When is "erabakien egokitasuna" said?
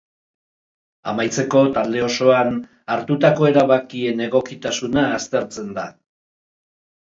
3.53-5.07